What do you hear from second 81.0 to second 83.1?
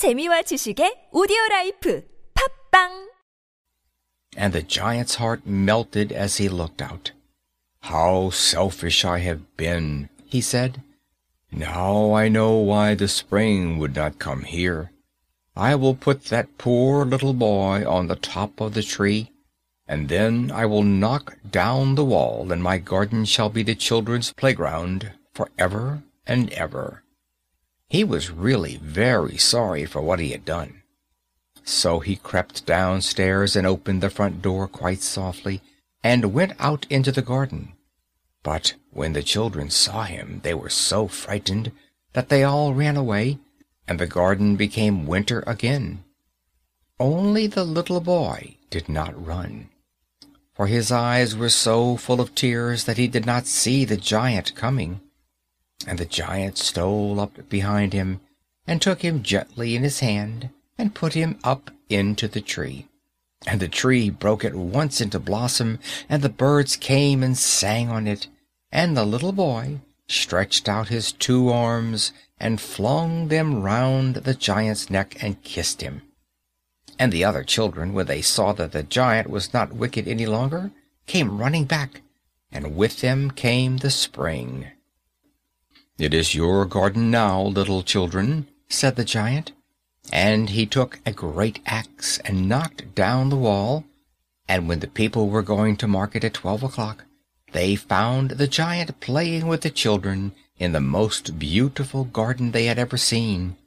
came running back, and with